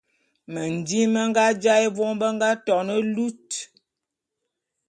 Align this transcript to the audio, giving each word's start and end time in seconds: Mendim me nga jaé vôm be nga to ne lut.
Mendim 0.53 1.09
me 1.13 1.21
nga 1.29 1.43
jaé 1.63 1.85
vôm 1.95 2.13
be 2.19 2.27
nga 2.35 2.49
to 2.65 2.75
ne 2.87 2.95
lut. 3.13 3.49